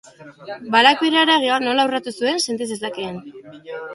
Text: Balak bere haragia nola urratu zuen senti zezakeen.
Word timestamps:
Balak 0.75 1.03
bere 1.07 1.19
haragia 1.25 1.59
nola 1.65 1.85
urratu 1.89 2.15
zuen 2.15 2.43
senti 2.47 2.69
zezakeen. 2.77 3.21